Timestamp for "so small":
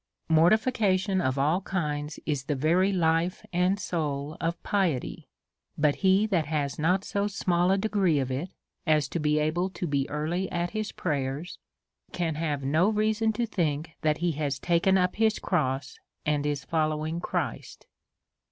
7.03-7.69